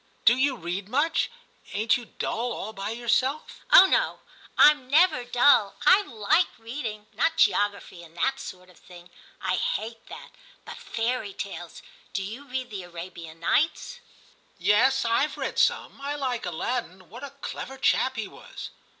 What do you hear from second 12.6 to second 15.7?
the Arabian Nights?' *Yes, IVe read